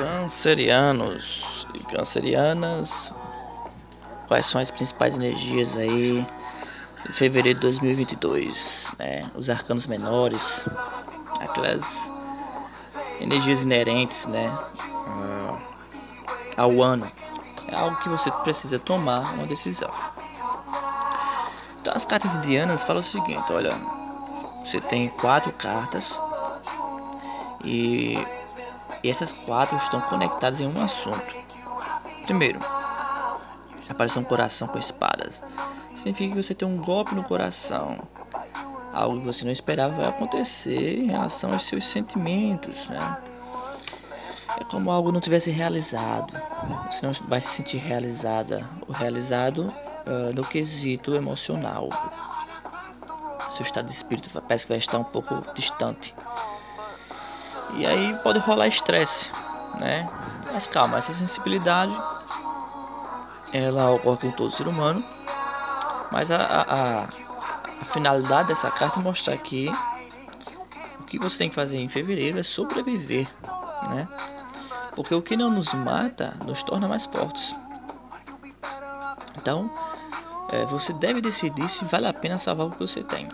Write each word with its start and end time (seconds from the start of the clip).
Cancerianos 0.00 1.66
e 1.74 1.78
cancerianas, 1.80 3.12
quais 4.28 4.46
são 4.46 4.58
as 4.58 4.70
principais 4.70 5.14
energias 5.14 5.76
aí 5.76 6.26
de 7.04 7.12
fevereiro 7.12 7.60
de 7.60 7.66
2022, 7.66 8.86
né? 8.98 9.30
Os 9.34 9.50
arcanos 9.50 9.86
menores, 9.86 10.66
aquelas 11.40 12.10
energias 13.20 13.62
inerentes, 13.62 14.24
né, 14.24 14.50
ao 16.56 16.82
ano. 16.82 17.06
É 17.68 17.76
algo 17.76 17.96
que 17.98 18.08
você 18.08 18.30
precisa 18.30 18.78
tomar 18.78 19.34
uma 19.34 19.46
decisão. 19.46 19.92
Então 21.78 21.92
as 21.94 22.06
cartas 22.06 22.36
indianas 22.36 22.82
falam 22.82 23.02
o 23.02 23.04
seguinte, 23.04 23.52
olha, 23.52 23.76
você 24.64 24.80
tem 24.80 25.10
quatro 25.10 25.52
cartas 25.52 26.18
e, 27.64 28.18
e 29.02 29.10
essas 29.10 29.32
quatro 29.32 29.76
estão 29.76 30.00
conectadas 30.02 30.60
em 30.60 30.66
um 30.66 30.82
assunto. 30.82 31.36
Primeiro, 32.24 32.60
apareceu 33.88 34.20
um 34.22 34.24
coração 34.24 34.68
com 34.68 34.78
espadas. 34.78 35.40
Significa 35.94 36.34
que 36.34 36.42
você 36.42 36.54
tem 36.54 36.66
um 36.66 36.78
golpe 36.78 37.14
no 37.14 37.24
coração. 37.24 37.96
Algo 38.92 39.20
que 39.20 39.26
você 39.26 39.44
não 39.44 39.52
esperava 39.52 39.94
vai 39.94 40.08
acontecer 40.08 40.98
em 40.98 41.06
relação 41.06 41.52
aos 41.52 41.66
seus 41.66 41.86
sentimentos, 41.86 42.88
né? 42.88 43.22
É 44.58 44.64
como 44.64 44.90
algo 44.90 45.12
não 45.12 45.20
tivesse 45.20 45.50
realizado. 45.50 46.32
Você 46.90 47.06
não 47.06 47.12
vai 47.28 47.40
se 47.40 47.48
sentir 47.48 47.78
realizada 47.78 48.68
ou 48.86 48.94
realizado 48.94 49.72
uh, 50.06 50.34
no 50.34 50.44
quesito 50.44 51.14
emocional. 51.14 51.88
Seu 53.50 53.64
estado 53.64 53.86
de 53.86 53.92
espírito 53.92 54.30
parece 54.42 54.64
que 54.64 54.72
vai 54.72 54.78
estar 54.78 54.98
um 54.98 55.04
pouco 55.04 55.34
distante. 55.54 56.14
E 57.74 57.86
aí 57.86 58.14
pode 58.22 58.38
rolar 58.40 58.68
estresse, 58.68 59.30
né? 59.78 60.08
Mas 60.52 60.66
calma, 60.66 60.98
essa 60.98 61.12
sensibilidade 61.12 61.96
ela 63.52 63.90
ocorre 63.90 64.18
com 64.18 64.32
todo 64.32 64.50
ser 64.50 64.68
humano. 64.68 65.02
Mas 66.10 66.30
a, 66.30 66.36
a, 66.36 67.02
a 67.04 67.84
finalidade 67.92 68.48
dessa 68.48 68.70
carta 68.70 68.98
é 68.98 69.02
mostrar 69.02 69.36
que 69.36 69.70
o 70.98 71.04
que 71.04 71.18
você 71.18 71.38
tem 71.38 71.48
que 71.48 71.54
fazer 71.54 71.76
em 71.76 71.88
fevereiro 71.88 72.38
é 72.38 72.42
sobreviver, 72.42 73.28
né? 73.88 74.08
Porque 74.94 75.14
o 75.14 75.22
que 75.22 75.36
não 75.36 75.50
nos 75.50 75.72
mata 75.72 76.36
nos 76.44 76.62
torna 76.62 76.88
mais 76.88 77.06
fortes. 77.06 77.54
Então, 79.38 79.70
é, 80.52 80.64
você 80.66 80.92
deve 80.94 81.20
decidir 81.20 81.68
se 81.68 81.84
vale 81.84 82.06
a 82.06 82.12
pena 82.12 82.38
salvar 82.38 82.66
o 82.66 82.70
que 82.70 82.80
você 82.80 83.02
tem. 83.04 83.28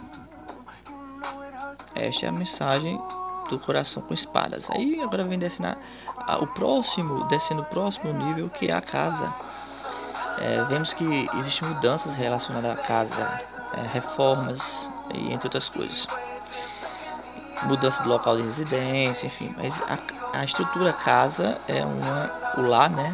Esta 1.94 2.26
é 2.26 2.28
a 2.28 2.32
mensagem 2.32 3.00
do 3.48 3.58
coração 3.58 4.02
com 4.02 4.14
espadas. 4.14 4.70
Aí 4.70 5.00
agora 5.00 5.24
vem 5.24 5.38
descendo 5.38 5.76
a, 6.18 6.38
o 6.38 6.46
próximo, 6.46 7.24
descendo 7.28 7.62
o 7.62 7.64
próximo 7.64 8.12
nível 8.12 8.48
que 8.48 8.68
é 8.68 8.72
a 8.72 8.80
casa. 8.80 9.32
É, 10.38 10.64
vemos 10.64 10.92
que 10.92 11.28
existem 11.38 11.68
mudanças 11.68 12.14
relacionadas 12.14 12.78
à 12.78 12.82
casa, 12.82 13.40
é, 13.74 13.80
reformas 13.92 14.90
e 15.14 15.32
entre 15.32 15.46
outras 15.46 15.68
coisas. 15.68 16.06
Mudança 17.62 18.02
de 18.02 18.08
local 18.08 18.36
de 18.36 18.42
residência, 18.42 19.26
enfim. 19.26 19.54
Mas 19.56 19.80
a, 19.82 20.38
a 20.38 20.44
estrutura 20.44 20.92
casa 20.92 21.58
é 21.66 21.84
uma, 21.84 22.30
o 22.58 22.68
lar, 22.68 22.90
né? 22.90 23.12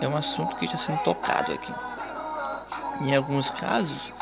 É 0.00 0.08
um 0.08 0.16
assunto 0.16 0.56
que 0.56 0.66
está 0.66 0.76
sendo 0.76 1.02
tocado 1.02 1.52
aqui. 1.52 1.72
Em 3.00 3.16
alguns 3.16 3.48
casos, 3.48 4.12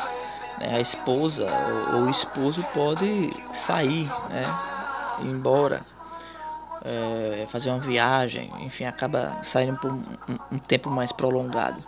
né, 0.59 0.75
a 0.75 0.79
esposa 0.79 1.45
ou, 1.45 1.95
ou, 1.95 2.05
o 2.05 2.09
esposo 2.09 2.63
pode 2.73 3.33
sair, 3.51 4.09
né, 4.29 4.45
ir 5.21 5.27
embora, 5.27 5.81
é, 6.83 7.47
fazer 7.51 7.69
uma 7.69 7.79
viagem, 7.79 8.51
enfim, 8.61 8.85
acaba 8.85 9.43
saindo 9.43 9.77
por 9.79 9.91
um, 9.91 10.03
um, 10.51 10.59
tempo 10.59 10.89
mais 10.89 11.11
prolongado. 11.11 11.83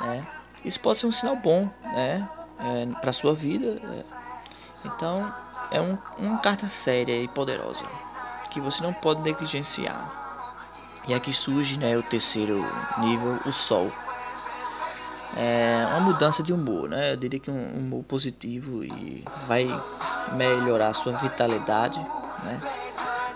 Né. 0.00 0.26
Isso 0.64 0.80
pode 0.80 0.98
ser 0.98 1.06
um 1.06 1.12
sinal 1.12 1.36
bom 1.36 1.68
né, 1.82 2.28
é, 2.60 3.00
para 3.00 3.12
sua 3.12 3.34
vida. 3.34 3.66
É. 3.66 4.04
Então, 4.86 5.32
é 5.70 5.80
um, 5.80 5.98
uma 6.18 6.38
carta 6.38 6.68
séria 6.68 7.16
e 7.16 7.28
poderosa 7.28 7.84
que 8.50 8.60
você 8.60 8.82
não 8.82 8.92
pode 8.92 9.22
negligenciar. 9.22 10.22
E 11.08 11.14
aqui 11.14 11.32
surge 11.32 11.78
né, 11.78 11.96
o 11.96 12.02
terceiro 12.02 12.64
nível, 12.98 13.40
o 13.44 13.52
Sol 13.52 13.92
é 15.36 15.86
uma 15.90 16.00
mudança 16.00 16.42
de 16.42 16.52
humor, 16.52 16.88
né? 16.88 17.12
Eu 17.12 17.16
diria 17.16 17.40
que 17.40 17.50
um 17.50 17.78
humor 17.78 18.04
positivo 18.04 18.84
e 18.84 19.24
vai 19.46 19.66
melhorar 20.32 20.92
sua 20.94 21.12
vitalidade, 21.14 22.00
né? 22.44 22.60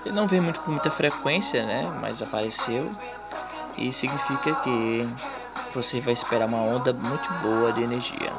Ele 0.05 0.15
não 0.15 0.29
vem 0.29 0.41
muito 0.41 0.61
com 0.61 0.71
muita 0.71 0.91
frequência, 0.91 1.65
né? 1.65 1.91
Mas 2.01 2.23
apareceu 2.23 2.91
e 3.77 3.93
significa 3.93 4.55
que 4.57 5.09
você 5.75 6.01
vai 6.01 6.13
esperar 6.13 6.47
uma 6.47 6.59
onda 6.59 6.93
muito 6.93 7.33
boa 7.35 7.73
de 7.73 7.83
energia 7.83 8.33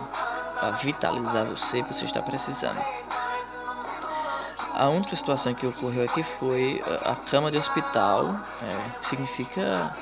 para 0.60 0.72
vitalizar 0.72 1.46
você, 1.46 1.82
você 1.84 2.06
está 2.06 2.22
precisando. 2.22 2.82
A 4.74 4.88
única 4.88 5.16
situação 5.16 5.54
que 5.54 5.68
ocorreu 5.68 6.06
aqui 6.06 6.24
foi 6.24 6.82
a 7.06 7.16
cama 7.16 7.52
de 7.52 7.58
hospital, 7.58 8.40
é, 8.62 9.00
que 9.00 9.08
significa 9.08 9.94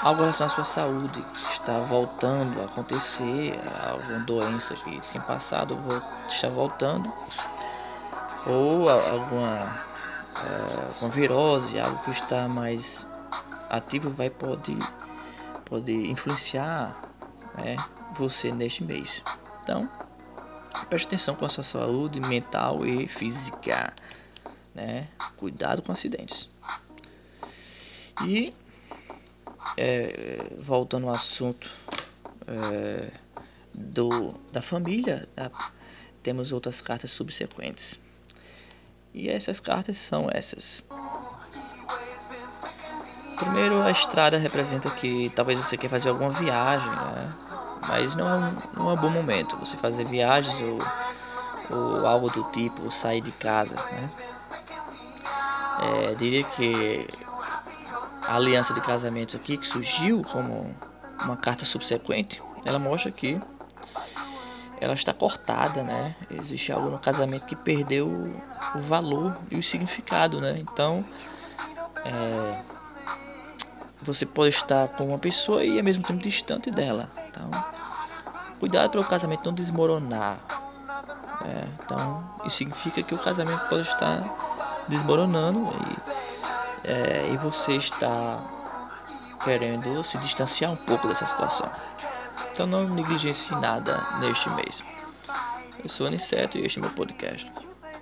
algo 0.00 0.20
relacionado 0.20 0.52
à 0.52 0.54
sua 0.54 0.64
saúde 0.64 1.24
está 1.50 1.78
voltando 1.80 2.60
a 2.60 2.64
acontecer, 2.64 3.58
alguma 3.88 4.20
doença 4.20 4.74
que 4.74 5.00
tem 5.12 5.20
passado 5.22 5.78
está 6.28 6.48
voltando, 6.48 7.12
ou 8.46 8.88
alguma, 8.88 9.80
é, 10.42 10.84
alguma 10.94 11.10
virose, 11.10 11.78
algo 11.78 12.02
que 12.02 12.10
está 12.10 12.48
mais 12.48 13.06
ativo 13.70 14.10
vai 14.10 14.28
pode, 14.28 14.76
pode 15.66 15.92
influenciar 15.92 16.94
né, 17.56 17.76
você 18.16 18.52
neste 18.52 18.84
mês. 18.84 19.22
Então, 19.62 19.88
preste 20.88 21.06
atenção 21.06 21.34
com 21.34 21.46
a 21.46 21.48
sua 21.48 21.64
saúde 21.64 22.20
mental 22.20 22.84
e 22.84 23.06
física. 23.06 23.94
Né? 24.74 25.08
Cuidado 25.36 25.82
com 25.82 25.92
acidentes. 25.92 26.50
E 28.26 28.52
é, 29.76 30.54
voltando 30.64 31.08
ao 31.08 31.14
assunto 31.14 31.68
é, 32.46 33.10
do, 33.74 34.32
da 34.52 34.60
família, 34.60 35.26
tá? 35.34 35.50
temos 36.22 36.52
outras 36.52 36.80
cartas 36.80 37.10
subsequentes. 37.10 38.01
E 39.14 39.28
essas 39.28 39.60
cartas 39.60 39.98
são 39.98 40.28
essas. 40.32 40.82
Primeiro, 43.36 43.82
a 43.82 43.90
estrada 43.90 44.38
representa 44.38 44.90
que 44.90 45.30
talvez 45.34 45.58
você 45.58 45.76
quer 45.76 45.88
fazer 45.88 46.08
alguma 46.08 46.30
viagem, 46.30 46.88
né? 46.88 47.34
mas 47.88 48.14
não 48.14 48.28
é, 48.28 48.36
um, 48.36 48.56
não 48.76 48.90
é 48.90 48.94
um 48.94 48.96
bom 48.96 49.10
momento 49.10 49.56
você 49.56 49.76
fazer 49.76 50.04
viagens 50.04 50.56
ou, 50.60 50.78
ou 51.76 52.06
algo 52.06 52.30
do 52.30 52.44
tipo, 52.52 52.90
sair 52.90 53.20
de 53.20 53.32
casa. 53.32 53.74
Né? 53.74 54.10
É, 55.80 56.14
diria 56.14 56.44
que 56.44 57.06
a 58.22 58.36
aliança 58.36 58.72
de 58.72 58.80
casamento 58.80 59.36
aqui 59.36 59.58
que 59.58 59.66
surgiu 59.66 60.22
como 60.22 60.74
uma 61.24 61.36
carta 61.36 61.64
subsequente, 61.64 62.40
ela 62.64 62.78
mostra 62.78 63.10
que 63.10 63.40
ela 64.82 64.94
está 64.94 65.14
cortada, 65.14 65.82
né? 65.82 66.14
Existe 66.30 66.72
algo 66.72 66.90
no 66.90 66.98
casamento 66.98 67.46
que 67.46 67.54
perdeu 67.54 68.06
o 68.74 68.80
valor 68.80 69.38
e 69.50 69.56
o 69.56 69.62
significado, 69.62 70.40
né? 70.40 70.56
Então, 70.58 71.04
é, 72.04 72.62
você 74.02 74.26
pode 74.26 74.54
estar 74.54 74.88
com 74.88 75.08
uma 75.08 75.18
pessoa 75.18 75.64
e 75.64 75.78
ao 75.78 75.84
mesmo 75.84 76.02
tempo 76.02 76.20
distante 76.20 76.70
dela. 76.70 77.08
Então, 77.28 77.48
cuidado 78.58 78.90
para 78.90 79.00
o 79.00 79.04
casamento 79.04 79.44
não 79.46 79.54
desmoronar. 79.54 80.38
Né? 81.42 81.68
Então, 81.84 82.34
isso 82.44 82.56
significa 82.56 83.02
que 83.02 83.14
o 83.14 83.18
casamento 83.18 83.68
pode 83.68 83.88
estar 83.88 84.84
desmoronando 84.88 85.60
e 85.60 86.12
é, 86.84 87.30
e 87.32 87.36
você 87.36 87.76
está 87.76 88.42
querendo 89.44 90.02
se 90.04 90.18
distanciar 90.18 90.72
um 90.72 90.76
pouco 90.76 91.06
dessa 91.08 91.26
situação. 91.26 91.70
Então 92.52 92.66
não 92.66 92.88
negligencie 92.88 93.54
nada 93.56 94.00
neste 94.20 94.48
mês. 94.50 94.82
Eu 95.82 95.88
sou 95.88 96.06
Aniceto 96.06 96.58
e 96.58 96.64
este 96.64 96.78
é 96.78 96.82
meu 96.82 96.90
podcast. 96.90 97.50